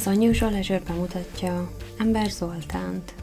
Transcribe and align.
Az 0.00 0.06
Unusual 0.06 0.50
Leisure 0.50 0.80
bemutatja 0.86 1.70
Ember 1.98 2.30
Zoltánt. 2.30 3.19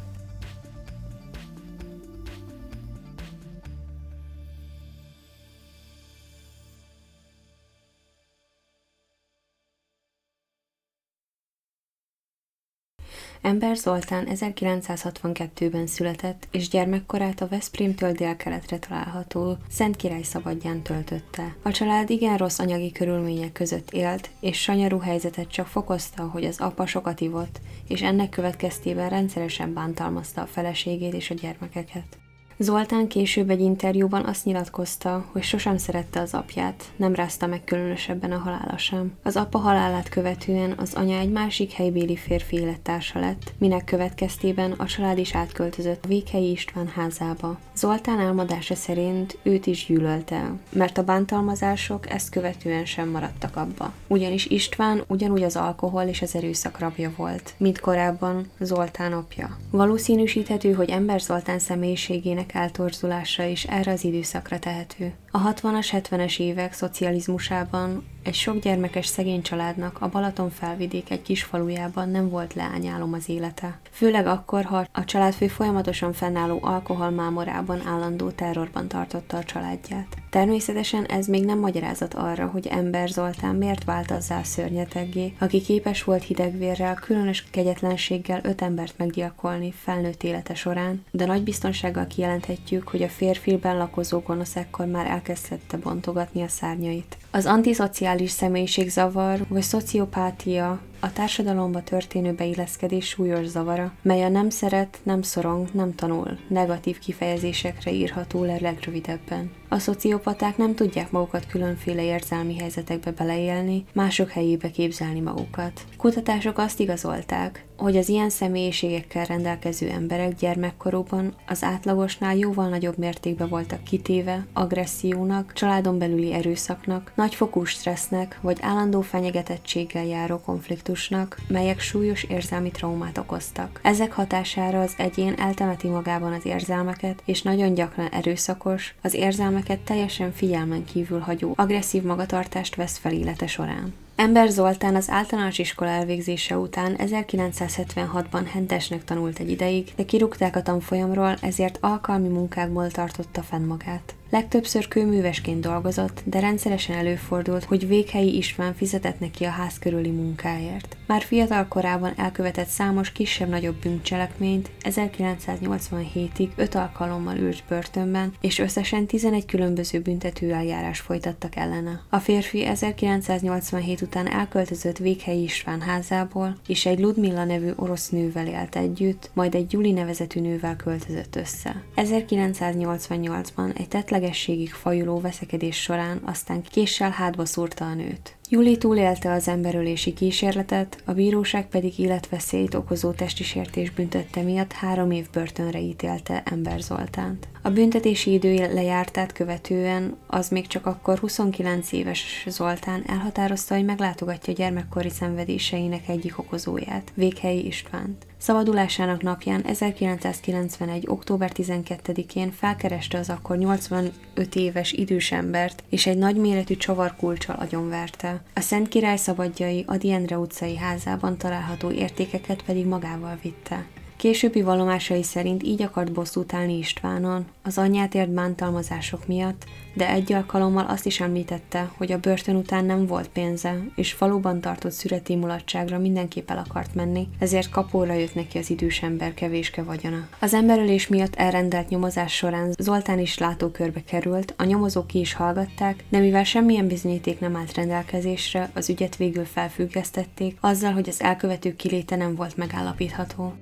Ember 13.41 13.75
Zoltán 13.75 14.27
1962-ben 14.29 15.87
született, 15.87 16.47
és 16.51 16.69
gyermekkorát 16.69 17.41
a 17.41 17.47
Veszprémtől 17.47 18.11
délkeletre 18.11 18.79
található 18.79 19.57
Szent 19.69 19.95
Király 19.95 20.21
szabadján 20.21 20.81
töltötte. 20.81 21.55
A 21.63 21.71
család 21.71 22.09
igen 22.09 22.37
rossz 22.37 22.59
anyagi 22.59 22.91
körülmények 22.91 23.51
között 23.51 23.91
élt, 23.91 24.29
és 24.39 24.61
sanyarú 24.61 24.97
helyzetet 24.97 25.51
csak 25.51 25.67
fokozta, 25.67 26.23
hogy 26.23 26.45
az 26.45 26.59
apa 26.59 26.85
sokat 26.85 27.21
ivott, 27.21 27.59
és 27.87 28.01
ennek 28.01 28.29
következtében 28.29 29.09
rendszeresen 29.09 29.73
bántalmazta 29.73 30.41
a 30.41 30.45
feleségét 30.45 31.13
és 31.13 31.29
a 31.29 31.33
gyermekeket. 31.33 32.17
Zoltán 32.59 33.07
később 33.07 33.49
egy 33.49 33.59
interjúban 33.59 34.25
azt 34.25 34.45
nyilatkozta, 34.45 35.25
hogy 35.31 35.43
sosem 35.43 35.77
szerette 35.77 36.19
az 36.19 36.33
apját, 36.33 36.83
nem 36.95 37.15
rázta 37.15 37.47
meg 37.47 37.63
különösebben 37.63 38.31
a 38.31 38.37
halála 38.37 38.77
sem. 38.77 39.13
Az 39.23 39.35
apa 39.35 39.57
halálát 39.57 40.09
követően 40.09 40.73
az 40.77 40.93
anya 40.93 41.17
egy 41.17 41.31
másik 41.31 41.71
helybéli 41.71 42.15
férfi 42.15 42.55
élettársa 42.55 43.19
lett, 43.19 43.53
minek 43.57 43.83
következtében 43.83 44.71
a 44.71 44.85
család 44.85 45.17
is 45.17 45.35
átköltözött 45.35 46.05
a 46.05 46.07
Vékhelyi 46.07 46.51
István 46.51 46.87
házába. 46.87 47.59
Zoltán 47.75 48.19
álmodása 48.19 48.75
szerint 48.75 49.37
őt 49.43 49.65
is 49.65 49.85
gyűlölte, 49.85 50.51
mert 50.69 50.97
a 50.97 51.03
bántalmazások 51.03 52.09
ezt 52.09 52.29
követően 52.29 52.85
sem 52.85 53.09
maradtak 53.09 53.55
abba. 53.55 53.93
Ugyanis 54.07 54.45
István 54.45 55.03
ugyanúgy 55.07 55.43
az 55.43 55.55
alkohol 55.55 56.03
és 56.03 56.21
az 56.21 56.35
erőszak 56.35 56.79
rabja 56.79 57.11
volt, 57.15 57.53
mint 57.57 57.79
korábban 57.79 58.49
Zoltán 58.59 59.13
apja. 59.13 59.57
Valószínűsíthető, 59.71 60.73
hogy 60.73 60.89
ember 60.89 61.19
Zoltán 61.19 61.59
személyiségének 61.59 62.46
emberek 62.47 62.71
eltorzulása 62.71 63.43
is 63.43 63.63
erre 63.63 63.91
az 63.91 64.03
időszakra 64.03 64.59
tehető. 64.59 65.13
A 65.37 65.53
60-as, 65.53 65.87
70-es 65.91 66.39
évek 66.39 66.73
szocializmusában 66.73 68.05
egy 68.27 68.33
sok 68.33 68.59
gyermekes 68.59 69.05
szegény 69.05 69.41
családnak 69.41 69.97
a 70.01 70.09
Balaton 70.09 70.49
felvidék 70.49 71.09
egy 71.09 71.21
kis 71.21 71.43
falujában 71.43 72.09
nem 72.09 72.29
volt 72.29 72.53
leányálom 72.53 73.13
az 73.13 73.29
élete. 73.29 73.79
Főleg 73.91 74.27
akkor, 74.27 74.63
ha 74.63 74.85
a 74.91 75.05
családfő 75.05 75.47
folyamatosan 75.47 76.13
fennálló 76.13 76.59
alkoholmámorában 76.61 77.81
állandó 77.85 78.29
terrorban 78.29 78.87
tartotta 78.87 79.37
a 79.37 79.43
családját. 79.43 80.17
Természetesen 80.29 81.05
ez 81.05 81.27
még 81.27 81.45
nem 81.45 81.59
magyarázat 81.59 82.13
arra, 82.13 82.45
hogy 82.45 82.67
ember 82.67 83.09
Zoltán 83.09 83.55
miért 83.55 83.83
vált 83.83 84.11
azzá 84.11 84.43
szörnyeteggé, 84.43 85.33
aki 85.39 85.61
képes 85.61 86.03
volt 86.03 86.23
hidegvérrel, 86.23 86.93
különös 86.93 87.43
kegyetlenséggel 87.51 88.39
öt 88.43 88.61
embert 88.61 88.97
meggyilkolni 88.97 89.71
felnőtt 89.71 90.23
élete 90.23 90.55
során, 90.55 91.03
de 91.11 91.25
nagy 91.25 91.43
biztonsággal 91.43 92.07
kijelenthetjük, 92.07 92.87
hogy 92.87 93.03
a 93.03 93.09
férfilben 93.09 93.77
lakozó 93.77 94.19
gonosz 94.19 94.55
ekkor 94.55 94.85
már 94.85 95.07
elkezdette 95.27 95.77
bontogatni 95.77 96.41
a 96.41 96.47
szárnyait. 96.47 97.17
Az 97.31 97.45
antiszociális 97.45 98.31
személyiségzavar 98.31 99.45
vagy 99.47 99.61
szociopátia 99.61 100.79
a 100.99 101.13
társadalomba 101.13 101.83
történő 101.83 102.33
beilleszkedés 102.33 103.07
súlyos 103.07 103.45
zavara, 103.45 103.93
mely 104.01 104.23
a 104.23 104.29
nem 104.29 104.49
szeret, 104.49 104.99
nem 105.03 105.21
szorong, 105.21 105.67
nem 105.73 105.95
tanul, 105.95 106.37
negatív 106.47 106.99
kifejezésekre 106.99 107.91
írható 107.91 108.43
le 108.43 108.57
legrövidebben. 108.61 109.51
A 109.69 109.79
szociopaták 109.79 110.57
nem 110.57 110.75
tudják 110.75 111.11
magukat 111.11 111.47
különféle 111.47 112.03
érzelmi 112.03 112.57
helyzetekbe 112.57 113.11
beleélni, 113.11 113.85
mások 113.93 114.29
helyébe 114.29 114.71
képzelni 114.71 115.19
magukat. 115.19 115.81
Kutatások 115.97 116.57
azt 116.57 116.79
igazolták, 116.79 117.65
hogy 117.77 117.97
az 117.97 118.09
ilyen 118.09 118.29
személyiségekkel 118.29 119.25
rendelkező 119.25 119.89
emberek 119.89 120.35
gyermekkorúban 120.35 121.35
az 121.47 121.63
átlagosnál 121.63 122.35
jóval 122.35 122.69
nagyobb 122.69 122.97
mértékben 122.97 123.49
voltak 123.49 123.83
kitéve 123.83 124.45
agressziónak, 124.53 125.53
családon 125.53 125.97
belüli 125.97 126.33
erőszaknak, 126.33 127.11
nagyfokú 127.15 127.63
stressznek 127.63 128.39
vagy 128.41 128.57
állandó 128.61 129.01
fenyegetettséggel 129.01 130.05
járó 130.05 130.39
konfliktusnak, 130.39 131.37
melyek 131.47 131.79
súlyos 131.79 132.23
érzelmi 132.23 132.71
traumát 132.71 133.17
okoztak. 133.17 133.79
Ezek 133.83 134.11
hatására 134.11 134.81
az 134.81 134.93
egyén 134.97 135.33
eltemeti 135.33 135.87
magában 135.87 136.33
az 136.33 136.45
érzelmeket, 136.45 137.21
és 137.25 137.41
nagyon 137.41 137.73
gyakran 137.73 138.07
erőszakos, 138.07 138.95
az 139.01 139.13
érzelmeket 139.13 139.79
teljesen 139.79 140.31
figyelmen 140.31 140.85
kívül 140.85 141.19
hagyó, 141.19 141.53
agresszív 141.55 142.03
magatartást 142.03 142.75
vesz 142.75 142.97
fel 142.97 143.11
élete 143.11 143.47
során. 143.47 143.93
Ember 144.17 144.49
Zoltán 144.49 144.95
az 144.95 145.09
általános 145.09 145.59
iskola 145.59 145.89
elvégzése 145.89 146.57
után 146.57 146.95
1976-ban 146.97 148.45
hentesnek 148.51 149.03
tanult 149.03 149.39
egy 149.39 149.49
ideig, 149.49 149.91
de 149.95 150.03
kirúgták 150.05 150.55
a 150.55 150.61
tanfolyamról, 150.61 151.35
ezért 151.41 151.77
alkalmi 151.81 152.27
munkákból 152.27 152.91
tartotta 152.91 153.41
fenn 153.41 153.65
magát. 153.65 154.16
Legtöbbször 154.29 154.87
kőművesként 154.87 155.61
dolgozott, 155.61 156.21
de 156.23 156.39
rendszeresen 156.39 156.97
előfordult, 156.97 157.63
hogy 157.63 157.87
Vékhelyi 157.87 158.37
István 158.37 158.73
fizetett 158.73 159.19
neki 159.19 159.43
a 159.43 159.49
ház 159.49 159.79
körüli 159.79 160.09
munkáért. 160.09 160.97
Már 161.07 161.21
fiatal 161.21 161.67
korában 161.67 162.13
elkövetett 162.17 162.67
számos 162.67 163.11
kisebb-nagyobb 163.11 163.75
bűncselekményt, 163.75 164.69
1987-ig 164.81 166.49
5 166.55 166.75
alkalommal 166.75 167.37
ült 167.37 167.63
börtönben, 167.69 168.33
és 168.41 168.59
összesen 168.59 169.05
11 169.05 169.45
különböző 169.45 169.99
büntetőeljárás 169.99 170.99
folytattak 170.99 171.55
ellene. 171.55 172.01
A 172.09 172.19
férfi 172.19 172.65
1987 172.65 174.01
után 174.01 174.31
elköltözött 174.31 174.97
Vékhelyi 174.97 175.43
István 175.43 175.81
házából, 175.81 176.57
és 176.67 176.85
egy 176.85 176.99
Ludmilla 176.99 177.43
nevű 177.43 177.71
orosz 177.75 178.09
nővel 178.09 178.47
élt 178.47 178.75
együtt, 178.75 179.29
majd 179.33 179.55
egy 179.55 179.73
Juli 179.73 179.91
nevezetű 179.91 180.39
nővel 180.39 180.75
költözött 180.75 181.35
össze. 181.35 181.83
1988-ban 181.95 183.79
egy 183.79 183.87
tetlen 183.87 184.15
feleslegességig 184.17 184.73
fajuló 184.73 185.19
veszekedés 185.19 185.81
során 185.81 186.21
aztán 186.25 186.61
késsel 186.61 187.09
hátba 187.09 187.45
szúrta 187.45 187.85
a 187.85 187.93
nőt. 187.93 188.35
Juli 188.49 188.77
túlélte 188.77 189.31
az 189.31 189.47
emberölési 189.47 190.13
kísérletet, 190.13 191.01
a 191.05 191.13
bíróság 191.13 191.67
pedig 191.67 191.99
életveszélyt 191.99 192.73
okozó 192.73 193.11
testi 193.11 193.43
sértés 193.43 193.91
büntette 193.91 194.41
miatt 194.41 194.71
három 194.71 195.11
év 195.11 195.25
börtönre 195.33 195.79
ítélte 195.79 196.43
Ember 196.45 196.79
Zoltánt. 196.79 197.47
A 197.61 197.69
büntetési 197.69 198.33
idő 198.33 198.55
lejártát 198.55 199.31
követően 199.31 200.17
az 200.27 200.49
még 200.49 200.67
csak 200.67 200.85
akkor 200.85 201.17
29 201.17 201.91
éves 201.91 202.45
Zoltán 202.47 203.03
elhatározta, 203.07 203.75
hogy 203.75 203.85
meglátogatja 203.85 204.53
gyermekkori 204.53 205.09
szenvedéseinek 205.09 206.07
egyik 206.07 206.39
okozóját, 206.39 207.11
Véghelyi 207.13 207.65
Istvánt. 207.65 208.25
Szabadulásának 208.37 209.21
napján 209.21 209.65
1991. 209.65 211.03
október 211.07 211.51
12-én 211.55 212.51
felkereste 212.51 213.17
az 213.17 213.29
akkor 213.29 213.57
85 213.57 214.55
éves 214.55 214.91
idős 214.91 215.31
embert, 215.31 215.83
és 215.89 216.05
egy 216.05 216.17
nagyméretű 216.17 216.75
csavarkulcsal 216.75 217.55
agyonverte. 217.55 218.41
A 218.53 218.59
Szent 218.59 218.87
Király 218.87 219.17
szabadjai 219.17 219.83
Adi 219.87 220.11
Endre 220.11 220.37
utcai 220.37 220.77
házában 220.77 221.37
található 221.37 221.91
értékeket 221.91 222.63
pedig 222.63 222.85
magával 222.85 223.39
vitte. 223.41 223.85
Későbbi 224.17 224.61
valomásai 224.61 225.23
szerint 225.23 225.63
így 225.63 225.81
akart 225.81 226.11
bosszút 226.11 226.53
állni 226.53 226.77
Istvánon, 226.77 227.45
az 227.63 227.77
anyját 227.77 228.15
ért 228.15 228.29
bántalmazások 228.29 229.27
miatt, 229.27 229.63
de 229.93 230.09
egy 230.09 230.33
alkalommal 230.33 230.85
azt 230.85 231.05
is 231.05 231.19
említette, 231.19 231.91
hogy 231.97 232.11
a 232.11 232.17
börtön 232.17 232.55
után 232.55 232.85
nem 232.85 233.05
volt 233.05 233.27
pénze, 233.29 233.83
és 233.95 234.11
faluban 234.11 234.61
tartott 234.61 234.91
szüreti 234.91 235.35
mulatságra 235.35 235.97
mindenképp 235.97 236.49
el 236.49 236.63
akart 236.67 236.95
menni, 236.95 237.27
ezért 237.39 237.69
kapóra 237.69 238.13
jött 238.13 238.35
neki 238.35 238.57
az 238.57 238.69
idős 238.69 239.01
ember 239.01 239.33
kevéske 239.33 239.83
vagyona. 239.83 240.27
Az 240.39 240.53
emberölés 240.53 241.07
miatt 241.07 241.35
elrendelt 241.35 241.89
nyomozás 241.89 242.33
során 242.35 242.73
Zoltán 242.79 243.19
is 243.19 243.37
látókörbe 243.37 244.03
került, 244.03 244.53
a 244.57 244.63
nyomozók 244.63 245.07
ki 245.07 245.19
is 245.19 245.33
hallgatták, 245.33 246.03
de 246.09 246.19
mivel 246.19 246.43
semmilyen 246.43 246.87
bizonyíték 246.87 247.39
nem 247.39 247.55
állt 247.55 247.73
rendelkezésre, 247.73 248.69
az 248.73 248.89
ügyet 248.89 249.15
végül 249.15 249.45
felfüggesztették, 249.45 250.57
azzal, 250.61 250.91
hogy 250.91 251.09
az 251.09 251.21
elkövető 251.21 251.75
kiléte 251.75 252.15
nem 252.15 252.35
volt 252.35 252.57
megállapítható. 252.57 253.53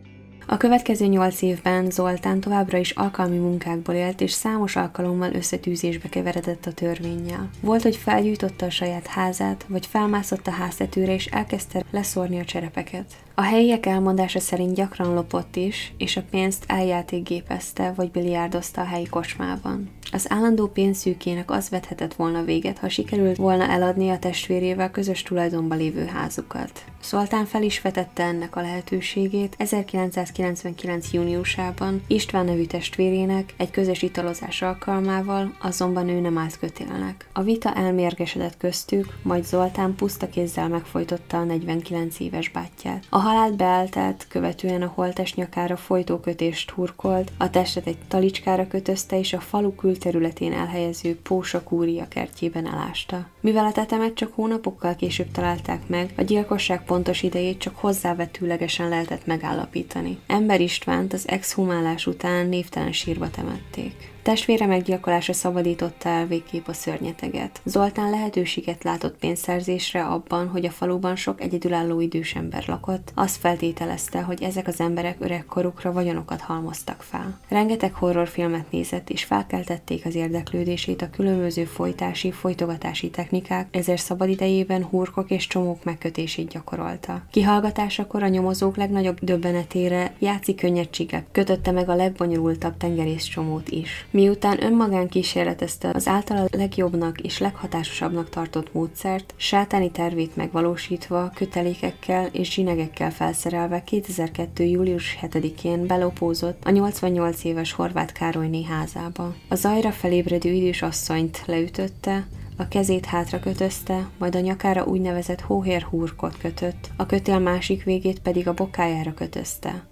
A 0.48 0.58
következő 0.58 1.06
nyolc 1.06 1.42
évben 1.42 1.92
Zoltán 1.92 2.40
továbbra 2.40 2.78
is 2.78 2.92
alkalmi 2.92 3.38
munkákból 3.38 3.96
élt, 3.96 4.22
és 4.22 4.32
számos 4.32 4.76
alkalommal 4.76 5.34
összetűzésbe 5.34 6.10
keveredett 6.10 6.66
a 6.66 6.74
törvényjel. 6.74 7.50
Volt, 7.62 7.82
hogy 7.82 7.96
felgyújtotta 7.96 8.66
a 8.66 8.70
saját 8.70 9.08
házát, 9.08 9.66
vagy 9.68 9.86
felmászott 9.86 10.48
a 10.48 10.52
háztetőre, 10.52 11.14
és 11.14 11.26
elkezdte 11.26 11.84
leszórni 11.92 12.40
a 12.40 12.46
cserepeket. 12.46 13.25
A 13.38 13.42
helyiek 13.42 13.86
elmondása 13.86 14.40
szerint 14.40 14.76
gyakran 14.76 15.14
lopott 15.14 15.56
is, 15.56 15.94
és 15.98 16.18
a 16.18 16.24
pénzt 16.30 16.64
eljátékgépezte 16.68 17.94
vagy 17.96 18.12
biliárdozta 18.12 18.82
a 18.82 18.86
helyi 18.86 19.08
kocsmában. 19.08 19.90
Az 20.12 20.26
állandó 20.30 20.68
pénzszűkének 20.68 21.52
az 21.52 21.70
vethetett 21.70 22.14
volna 22.14 22.44
véget, 22.44 22.78
ha 22.78 22.90
sikerült 22.90 23.38
volna 23.38 23.68
eladni 23.68 24.10
a 24.10 24.20
testvérével 24.20 24.92
közös 24.92 25.22
tulajdonba 25.22 25.76
lévő 25.76 26.06
házukat. 26.06 26.84
Szoltán 27.00 27.46
fel 27.46 27.64
is 27.64 27.82
vetette 27.82 28.24
ennek 28.24 28.56
a 28.56 28.62
lehetőségét 28.62 29.56
1999. 29.58 31.12
júniusában 31.12 32.02
István 32.08 32.46
nevű 32.46 32.66
testvérének 32.66 33.54
egy 33.58 33.72
közös 33.72 34.02
italozás 34.02 34.62
alkalmával, 34.62 35.56
azonban 35.62 36.10
ő 36.10 36.20
nem 36.20 36.38
állt 36.38 36.60
kötélnek. 36.60 37.30
A 37.34 37.42
vita 37.42 37.74
elmérgesedett 37.74 38.58
köztük, 38.58 39.18
majd 39.24 39.46
Zoltán 39.46 39.96
puszta 39.96 40.30
kézzel 40.30 40.68
megfojtotta 40.68 41.38
a 41.38 41.44
49 41.44 42.20
éves 42.20 42.50
bátyját. 42.50 43.06
A 43.10 43.20
halált 43.26 43.56
beállt 43.56 44.28
követően 44.30 44.82
a 44.82 44.92
holtest 44.96 45.36
nyakára 45.36 45.76
folytókötést 45.76 46.70
hurkolt, 46.70 47.32
a 47.38 47.50
testet 47.50 47.88
egy 47.88 47.98
talicskára 48.08 48.68
kötözte 48.68 49.20
és 49.20 49.34
a 49.34 49.40
falu 49.40 49.76
külterületén 49.76 50.54
elhelyező 50.54 51.20
Pósa 51.24 51.64
kúria 51.64 52.08
kertjében 52.08 52.68
elásta. 52.68 53.28
Mivel 53.42 53.66
a 53.66 53.72
tetemet 53.72 54.14
csak 54.14 54.34
hónapokkal 54.34 54.96
később 54.96 55.32
találták 55.32 55.88
meg, 55.88 56.14
a 56.18 56.22
gyilkosság 56.22 56.84
pontos 56.84 57.24
idejét 57.24 57.60
csak 57.60 57.76
hozzávetőlegesen 57.76 58.90
lehetett 58.90 59.26
megállapítani. 59.26 60.20
Ember 60.28 60.62
Istvánt 60.62 61.14
az 61.14 61.28
exhumálás 61.28 62.08
után 62.08 62.48
névtelen 62.48 62.92
sírba 62.92 63.30
temették. 63.30 64.14
Testvére 64.26 64.66
meggyilkolása 64.66 65.34
szabadította 65.34 66.10
el 66.10 66.26
végképp 66.26 66.68
a 66.68 66.74
szörnyeteget. 66.74 67.62
Zoltán 67.64 68.10
lehetőséget 68.10 68.84
látott 68.84 69.18
pénzszerzésre 69.18 70.04
abban, 70.04 70.48
hogy 70.48 70.66
a 70.66 70.72
faluban 70.72 71.16
sok 71.16 71.42
egyedülálló 71.42 72.00
idős 72.00 72.36
ember 72.36 72.64
lakott, 72.68 73.12
azt 73.16 73.38
feltételezte, 73.38 74.22
hogy 74.22 74.44
ezek 74.44 74.68
az 74.68 74.80
emberek 74.80 75.16
öregkorukra 75.20 75.92
vagyonokat 75.92 76.42
halmoztak 76.42 77.02
fel. 77.02 77.40
Rengeteg 77.50 77.94
horrorfilmet 77.94 78.72
nézett, 78.72 79.10
és 79.10 79.24
felkeltették 79.24 80.06
az 80.06 80.16
érdeklődését 80.16 81.02
a 81.02 81.10
különböző 81.10 81.66
folytási, 81.66 82.32
folytogatási 82.32 83.10
technikák, 83.10 83.68
ezért 83.72 84.02
szabadidejében 84.02 84.84
hurkok 84.84 85.32
és 85.32 85.48
csomók 85.48 85.84
megkötését 85.84 86.50
gyakorolta. 86.50 87.22
Kihallgatásakor 87.32 88.24
a 88.24 88.28
nyomozók 88.28 88.76
legnagyobb 88.76 89.18
döbbenetére 89.22 90.14
játszik 90.20 90.56
könnyedséggel 90.56 91.24
kötötte 91.32 91.72
meg 91.72 91.90
a 91.90 91.96
legbonyolultabb 91.96 92.78
tengerészcsomót 92.78 93.70
is. 93.70 94.06
Miután 94.12 94.64
önmagán 94.64 95.08
kísérletezte 95.08 95.90
az 95.94 96.08
általa 96.08 96.46
legjobbnak 96.52 97.22
és 97.22 97.40
leghatásosabbnak 97.40 98.30
tartott 98.30 98.74
módszert, 98.74 99.34
sátáni 99.38 99.92
tervét 99.92 100.36
megvalósítva, 100.36 101.32
kötelékekkel 101.36 102.30
és 102.32 102.54
zsinegekkel 102.54 103.05
felszerelve 103.10 103.84
2002. 103.84 104.64
július 104.64 105.18
7-én 105.22 105.88
belopózott 105.88 106.64
a 106.64 106.70
88 106.70 107.44
éves 107.44 107.72
Horváth 107.72 108.14
Károlyné 108.14 108.64
házába. 108.64 109.36
A 109.50 109.56
zajra 109.56 109.92
felébredő 109.92 110.52
idős 110.52 110.82
asszonyt 110.82 111.44
leütötte, 111.46 112.28
a 112.58 112.68
kezét 112.68 113.06
hátra 113.06 113.40
kötözte, 113.40 114.10
majd 114.18 114.36
a 114.36 114.40
nyakára 114.40 114.84
úgynevezett 114.84 115.42
hóhér 115.42 115.82
húrkot 115.82 116.38
kötött, 116.38 116.90
a 116.98 117.06
kötél 117.06 117.40
másik 117.40 117.84
végét 117.84 118.20
pedig 118.20 118.48
a 118.48 118.54
bokájára 118.54 119.14
kötözte. 119.14 119.84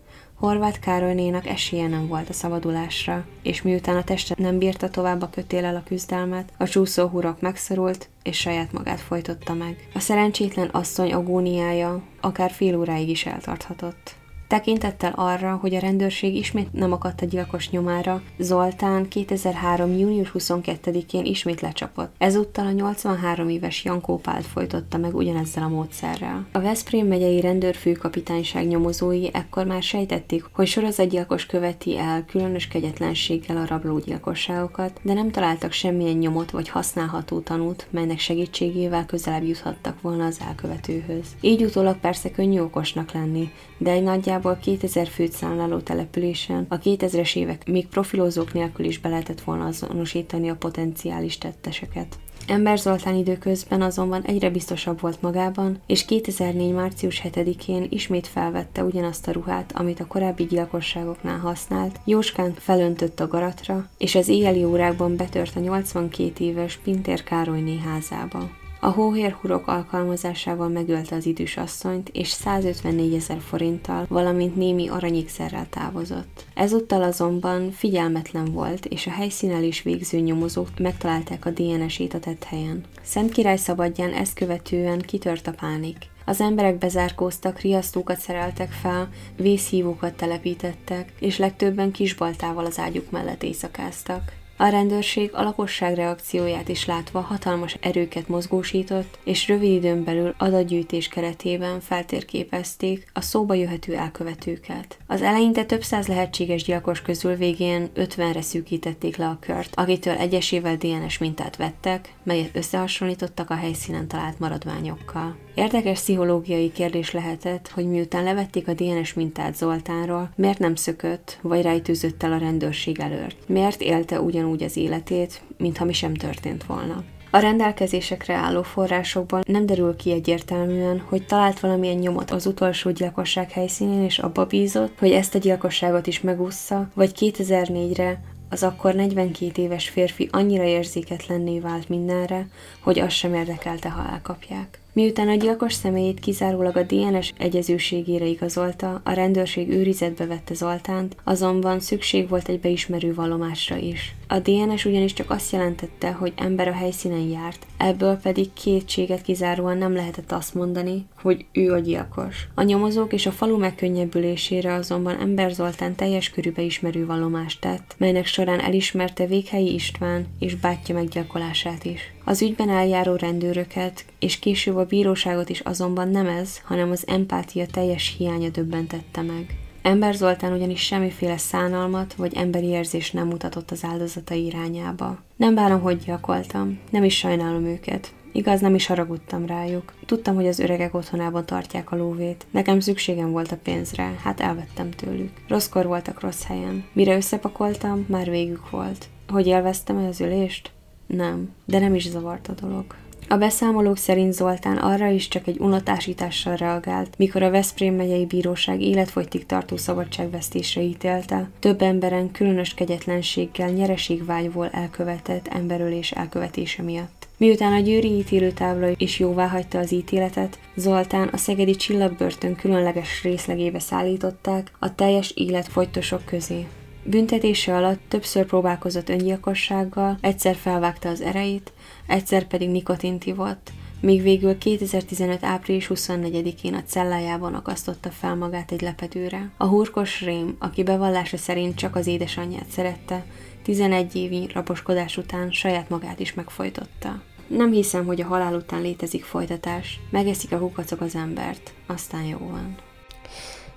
Horváth 0.43 0.79
Károlynénak 0.79 1.47
esélye 1.47 1.87
nem 1.87 2.07
volt 2.07 2.29
a 2.29 2.33
szabadulásra, 2.33 3.25
és 3.43 3.61
miután 3.61 3.95
a 3.95 4.03
teste 4.03 4.35
nem 4.37 4.57
bírta 4.57 4.89
tovább 4.89 5.21
a 5.21 5.29
kötélel 5.29 5.75
a 5.75 5.83
küzdelmet, 5.83 6.53
a 6.57 6.67
csúszó 6.67 7.07
hurok 7.07 7.41
megszorult, 7.41 8.09
és 8.23 8.37
saját 8.37 8.71
magát 8.71 8.99
folytotta 8.99 9.53
meg. 9.53 9.89
A 9.93 9.99
szerencsétlen 9.99 10.67
asszony 10.67 11.13
agóniája 11.13 12.01
akár 12.21 12.51
fél 12.51 12.77
óráig 12.77 13.09
is 13.09 13.25
eltarthatott. 13.25 14.15
Tekintettel 14.53 15.13
arra, 15.15 15.57
hogy 15.61 15.75
a 15.75 15.79
rendőrség 15.79 16.35
ismét 16.35 16.73
nem 16.73 16.91
akadt 16.91 17.21
a 17.21 17.25
gyilkos 17.25 17.69
nyomára, 17.69 18.21
Zoltán 18.37 19.07
2003. 19.07 19.97
június 19.97 20.31
22-én 20.33 21.25
ismét 21.25 21.61
lecsapott. 21.61 22.13
Ezúttal 22.17 22.65
a 22.65 22.71
83 22.71 23.49
éves 23.49 23.83
Jankó 23.83 24.17
Pált 24.17 24.45
folytotta 24.45 24.97
meg 24.97 25.15
ugyanezzel 25.15 25.63
a 25.63 25.67
módszerrel. 25.67 26.45
A 26.51 26.59
Veszprém 26.59 27.07
megyei 27.07 27.41
rendőrfőkapitányság 27.41 28.67
nyomozói 28.67 29.27
ekkor 29.31 29.65
már 29.65 29.83
sejtették, 29.83 30.45
hogy 30.51 30.67
sorozatgyilkos 30.67 31.45
követi 31.45 31.97
el 31.97 32.25
különös 32.25 32.67
kegyetlenséggel 32.67 33.57
a 33.57 33.67
rablógyilkosságokat, 33.67 34.99
de 35.01 35.13
nem 35.13 35.31
találtak 35.31 35.71
semmilyen 35.71 36.17
nyomot 36.17 36.51
vagy 36.51 36.69
használható 36.69 37.39
tanút, 37.39 37.87
melynek 37.89 38.19
segítségével 38.19 39.05
közelebb 39.05 39.43
juthattak 39.43 40.01
volna 40.01 40.25
az 40.25 40.39
elkövetőhöz. 40.47 41.25
Így 41.41 41.63
utólag 41.63 41.97
persze 41.97 42.31
könnyű 42.31 42.59
okosnak 42.59 43.11
lenni, 43.11 43.51
de 43.77 43.91
egy 43.91 44.03
nagyjából 44.03 44.42
nagyjából 44.43 44.73
2000 44.73 45.07
főt 45.07 45.31
számláló 45.31 45.77
településen 45.77 46.65
a 46.69 46.77
2000-es 46.77 47.35
évek 47.35 47.67
még 47.67 47.87
profilozók 47.87 48.53
nélkül 48.53 48.85
is 48.85 48.99
be 48.99 49.09
lehetett 49.09 49.41
volna 49.41 49.65
azonosítani 49.65 50.49
a 50.49 50.55
potenciális 50.55 51.37
tetteseket. 51.37 52.17
Ember 52.47 52.77
Zoltán 52.77 53.15
időközben 53.15 53.81
azonban 53.81 54.21
egyre 54.21 54.49
biztosabb 54.49 55.01
volt 55.01 55.21
magában, 55.21 55.79
és 55.87 56.05
2004. 56.05 56.73
március 56.73 57.21
7-én 57.23 57.87
ismét 57.89 58.27
felvette 58.27 58.83
ugyanazt 58.83 59.27
a 59.27 59.31
ruhát, 59.31 59.71
amit 59.75 59.99
a 59.99 60.07
korábbi 60.07 60.45
gyilkosságoknál 60.45 61.39
használt, 61.39 61.99
jóskán 62.05 62.53
felöntött 62.53 63.19
a 63.19 63.27
garatra, 63.27 63.89
és 63.97 64.15
az 64.15 64.27
éjjeli 64.27 64.63
órákban 64.63 65.15
betört 65.15 65.55
a 65.55 65.59
82 65.59 66.45
éves 66.45 66.77
Pintér 66.83 67.23
Károlyné 67.23 67.77
házába. 67.77 68.61
A 68.83 68.89
hóhérhurok 68.89 69.67
alkalmazásával 69.67 70.67
megölte 70.67 71.15
az 71.15 71.25
idős 71.25 71.57
asszonyt, 71.57 72.09
és 72.09 72.27
154 72.27 73.13
ezer 73.13 73.39
forinttal, 73.39 74.05
valamint 74.09 74.55
némi 74.55 74.87
aranyékszerrel 74.87 75.67
távozott. 75.69 76.45
Ezúttal 76.53 77.03
azonban 77.03 77.71
figyelmetlen 77.71 78.45
volt, 78.45 78.85
és 78.85 79.07
a 79.07 79.11
helyszínen 79.11 79.63
is 79.63 79.81
végző 79.81 80.19
nyomozók 80.19 80.67
megtalálták 80.79 81.45
a 81.45 81.49
DNS-ét 81.49 82.13
a 82.13 82.19
tett 82.19 82.43
helyen. 82.43 82.83
Szent 83.01 83.31
király 83.31 83.57
szabadján 83.57 84.13
ezt 84.13 84.33
követően 84.33 84.99
kitört 84.99 85.47
a 85.47 85.53
pánik. 85.59 85.97
Az 86.25 86.41
emberek 86.41 86.77
bezárkóztak, 86.77 87.59
riasztókat 87.59 88.19
szereltek 88.19 88.71
fel, 88.71 89.09
vészhívókat 89.37 90.13
telepítettek, 90.13 91.13
és 91.19 91.37
legtöbben 91.37 91.91
kisbaltával 91.91 92.65
az 92.65 92.79
ágyuk 92.79 93.11
mellett 93.11 93.43
éjszakáztak. 93.43 94.42
A 94.57 94.67
rendőrség 94.67 95.29
a 95.33 95.43
lakosság 95.43 95.95
reakcióját 95.95 96.69
is 96.69 96.85
látva 96.85 97.19
hatalmas 97.19 97.77
erőket 97.81 98.27
mozgósított, 98.27 99.19
és 99.23 99.47
rövid 99.47 99.71
időn 99.71 100.03
belül 100.03 100.33
adatgyűjtés 100.37 101.07
keretében 101.07 101.79
feltérképezték 101.79 103.11
a 103.13 103.21
szóba 103.21 103.53
jöhető 103.53 103.95
elkövetőket. 103.95 104.97
Az 105.07 105.21
eleinte 105.21 105.63
több 105.65 105.83
száz 105.83 106.07
lehetséges 106.07 106.63
gyilkos 106.63 107.01
közül 107.01 107.35
végén 107.35 107.89
50-re 107.95 108.41
szűkítették 108.41 109.17
le 109.17 109.25
a 109.25 109.37
kört, 109.39 109.75
akitől 109.75 110.13
egyesével 110.13 110.75
DNS 110.75 111.17
mintát 111.17 111.55
vettek, 111.55 112.13
melyet 112.23 112.55
összehasonlítottak 112.55 113.49
a 113.49 113.55
helyszínen 113.55 114.07
talált 114.07 114.39
maradványokkal. 114.39 115.35
Érdekes 115.55 115.99
pszichológiai 115.99 116.71
kérdés 116.71 117.11
lehetett, 117.11 117.67
hogy 117.67 117.87
miután 117.87 118.23
levették 118.23 118.67
a 118.67 118.73
DNS 118.73 119.13
mintát 119.13 119.55
Zoltánról, 119.55 120.29
miért 120.35 120.59
nem 120.59 120.75
szökött, 120.75 121.37
vagy 121.41 121.61
rejtőzött 121.61 122.23
el 122.23 122.31
a 122.31 122.37
rendőrség 122.37 122.99
előtt? 122.99 123.47
Miért 123.47 123.81
élte 123.81 124.21
ugyanúgy 124.43 124.63
az 124.63 124.77
életét, 124.77 125.41
mintha 125.57 125.85
mi 125.85 125.93
sem 125.93 126.13
történt 126.13 126.63
volna? 126.63 127.03
A 127.31 127.37
rendelkezésekre 127.37 128.33
álló 128.33 128.63
forrásokban 128.63 129.43
nem 129.47 129.65
derül 129.65 129.95
ki 129.95 130.11
egyértelműen, 130.11 130.99
hogy 130.99 131.25
talált 131.25 131.59
valamilyen 131.59 131.97
nyomot 131.97 132.31
az 132.31 132.45
utolsó 132.45 132.91
gyilkosság 132.91 133.51
helyszínén, 133.51 134.03
és 134.03 134.19
abba 134.19 134.45
bízott, 134.45 134.99
hogy 134.99 135.11
ezt 135.11 135.35
a 135.35 135.39
gyilkosságot 135.39 136.07
is 136.07 136.21
megúszza, 136.21 136.89
vagy 136.93 137.11
2004-re 137.19 138.21
az 138.49 138.63
akkor 138.63 138.93
42 138.93 139.61
éves 139.61 139.89
férfi 139.89 140.29
annyira 140.31 140.63
érzéketlenné 140.63 141.59
vált 141.59 141.89
mindenre, 141.89 142.47
hogy 142.79 142.99
azt 142.99 143.15
sem 143.15 143.33
érdekelte, 143.33 143.89
ha 143.89 144.09
elkapják. 144.11 144.82
Miután 144.93 145.27
a 145.27 145.35
gyilkos 145.35 145.73
személyét 145.73 146.19
kizárólag 146.19 146.77
a 146.77 146.83
DNS 146.83 147.33
egyezőségére 147.37 148.25
igazolta, 148.25 149.01
a 149.03 149.11
rendőrség 149.11 149.69
őrizetbe 149.69 150.25
vette 150.25 150.53
Zoltánt, 150.53 151.15
azonban 151.23 151.79
szükség 151.79 152.29
volt 152.29 152.47
egy 152.47 152.59
beismerő 152.59 153.13
vallomásra 153.13 153.75
is. 153.75 154.15
A 154.27 154.39
DNS 154.39 154.85
ugyanis 154.85 155.13
csak 155.13 155.29
azt 155.29 155.51
jelentette, 155.51 156.11
hogy 156.11 156.33
ember 156.35 156.67
a 156.67 156.73
helyszínen 156.73 157.27
járt, 157.27 157.65
ebből 157.77 158.15
pedig 158.15 158.53
kétséget 158.53 159.21
kizáróan 159.21 159.77
nem 159.77 159.93
lehetett 159.93 160.31
azt 160.31 160.53
mondani, 160.53 161.05
hogy 161.21 161.45
ő 161.51 161.71
a 161.71 161.79
gyilkos. 161.79 162.47
A 162.55 162.63
nyomozók 162.63 163.13
és 163.13 163.25
a 163.25 163.31
falu 163.31 163.57
megkönnyebbülésére 163.57 164.73
azonban 164.73 165.19
ember 165.19 165.51
Zoltán 165.51 165.95
teljes 165.95 166.29
körű 166.29 166.51
beismerő 166.51 167.05
vallomást 167.05 167.61
tett, 167.61 167.95
melynek 167.97 168.25
során 168.25 168.59
elismerte 168.59 169.25
Véghelyi 169.25 169.73
István 169.73 170.27
és 170.39 170.55
bátyja 170.55 170.95
meggyilkolását 170.95 171.83
is. 171.83 172.12
Az 172.23 172.41
ügyben 172.41 172.69
eljáró 172.69 173.15
rendőröket 173.15 174.05
és 174.19 174.39
később 174.39 174.75
a 174.75 174.85
bíróságot 174.85 175.49
is 175.49 175.59
azonban 175.59 176.09
nem 176.09 176.27
ez, 176.27 176.61
hanem 176.63 176.91
az 176.91 177.03
empátia 177.07 177.65
teljes 177.65 178.15
hiánya 178.17 178.49
döbbentette 178.49 179.21
meg. 179.21 179.57
Ember 179.81 180.13
Zoltán 180.13 180.53
ugyanis 180.53 180.81
semmiféle 180.81 181.37
szánalmat 181.37 182.13
vagy 182.13 182.33
emberi 182.35 182.65
érzés 182.65 183.11
nem 183.11 183.27
mutatott 183.27 183.71
az 183.71 183.83
áldozatai 183.83 184.45
irányába. 184.45 185.17
Nem 185.35 185.55
bánom, 185.55 185.81
hogy 185.81 185.97
gyakoltam, 186.05 186.79
nem 186.89 187.03
is 187.03 187.17
sajnálom 187.17 187.65
őket. 187.65 188.13
Igaz, 188.31 188.61
nem 188.61 188.75
is 188.75 188.85
haragudtam 188.85 189.45
rájuk. 189.45 189.93
Tudtam, 190.05 190.35
hogy 190.35 190.47
az 190.47 190.59
öregek 190.59 190.93
otthonában 190.93 191.45
tartják 191.45 191.91
a 191.91 191.95
lóvét. 191.95 192.45
Nekem 192.51 192.79
szükségem 192.79 193.31
volt 193.31 193.51
a 193.51 193.57
pénzre, 193.63 194.15
hát 194.23 194.39
elvettem 194.39 194.91
tőlük. 194.91 195.31
Rosszkor 195.47 195.85
voltak 195.85 196.19
rossz 196.19 196.43
helyen. 196.43 196.83
Mire 196.93 197.15
összepakoltam, 197.15 198.05
már 198.09 198.29
végük 198.29 198.69
volt. 198.69 199.05
Hogy 199.27 199.47
élveztem 199.47 199.97
-e 199.97 200.07
az 200.07 200.21
ülést? 200.21 200.71
Nem, 201.05 201.53
de 201.65 201.79
nem 201.79 201.95
is 201.95 202.09
zavart 202.09 202.47
a 202.47 202.53
dolog. 202.61 202.85
A 203.27 203.37
beszámolók 203.37 203.97
szerint 203.97 204.33
Zoltán 204.33 204.77
arra 204.77 205.07
is 205.07 205.27
csak 205.27 205.47
egy 205.47 205.59
unatásítással 205.59 206.55
reagált, 206.55 207.17
mikor 207.17 207.43
a 207.43 207.49
Veszprém 207.49 207.95
megyei 207.95 208.25
bíróság 208.25 208.81
életfogytig 208.81 209.45
tartó 209.45 209.77
szabadságvesztésre 209.77 210.81
ítélte, 210.81 211.49
több 211.59 211.81
emberen 211.81 212.31
különös 212.31 212.73
kegyetlenséggel 212.73 213.69
nyereségvágyból 213.69 214.69
elkövetett 214.69 215.47
emberölés 215.47 216.11
elkövetése 216.11 216.81
miatt. 216.81 217.27
Miután 217.37 217.73
a 217.73 217.79
győri 217.79 218.17
ítélőtábla 218.17 218.87
is 218.97 219.19
jóvá 219.19 219.47
hagyta 219.47 219.79
az 219.79 219.91
ítéletet, 219.91 220.59
Zoltán 220.75 221.27
a 221.27 221.37
szegedi 221.37 221.75
csillagbörtön 221.75 222.55
különleges 222.55 223.23
részlegébe 223.23 223.79
szállították 223.79 224.71
a 224.79 224.95
teljes 224.95 225.31
életfogytosok 225.31 226.25
közé. 226.25 226.67
Büntetése 227.03 227.75
alatt 227.75 228.01
többször 228.07 228.45
próbálkozott 228.45 229.09
öngyilkossággal, 229.09 230.17
egyszer 230.21 230.55
felvágta 230.55 231.09
az 231.09 231.21
ereit, 231.21 231.73
egyszer 232.07 232.47
pedig 232.47 232.69
nikotint 232.69 233.25
ivott, 233.25 233.71
míg 234.03 234.21
végül 234.21 234.57
2015. 234.57 235.43
április 235.43 235.89
24-én 235.93 236.73
a 236.73 236.83
cellájában 236.83 237.53
akasztotta 237.53 238.09
fel 238.09 238.35
magát 238.35 238.71
egy 238.71 238.81
lepedőre. 238.81 239.51
A 239.57 239.65
hurkos 239.65 240.21
rém, 240.21 240.55
aki 240.59 240.83
bevallása 240.83 241.37
szerint 241.37 241.75
csak 241.75 241.95
az 241.95 242.07
édesanyját 242.07 242.69
szerette, 242.69 243.25
11 243.63 244.15
évi 244.15 244.49
raposkodás 244.53 245.17
után 245.17 245.51
saját 245.51 245.89
magát 245.89 246.19
is 246.19 246.33
megfojtotta. 246.33 247.21
Nem 247.47 247.71
hiszem, 247.71 248.05
hogy 248.05 248.21
a 248.21 248.25
halál 248.25 248.53
után 248.53 248.81
létezik 248.81 249.23
folytatás. 249.23 249.99
Megeszik 250.09 250.51
a 250.51 250.59
kukacok 250.59 251.01
az 251.01 251.15
embert, 251.15 251.73
aztán 251.87 252.23
jó 252.23 252.37
van. 252.37 252.75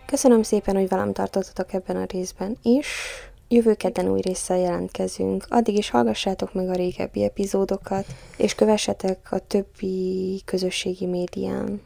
Köszönöm 0.06 0.42
szépen, 0.42 0.74
hogy 0.74 0.88
velem 0.88 1.12
tartottatok 1.12 1.72
ebben 1.72 1.96
a 1.96 2.04
részben 2.04 2.56
is. 2.62 2.86
Jövő 3.48 3.74
kedden 3.74 4.08
új 4.08 4.20
résszel 4.20 4.58
jelentkezünk. 4.58 5.46
Addig 5.48 5.76
is 5.76 5.90
hallgassátok 5.90 6.54
meg 6.54 6.68
a 6.68 6.74
régebbi 6.74 7.22
epizódokat, 7.24 8.06
és 8.36 8.54
kövessetek 8.54 9.32
a 9.32 9.38
többi 9.38 10.40
közösségi 10.44 11.06
médián. 11.06 11.80